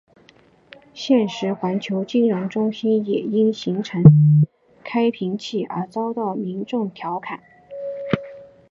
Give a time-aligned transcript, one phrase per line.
[0.95, 4.49] 现时环球金融中心也因形如
[4.83, 7.39] 开瓶器而遭到民众调侃。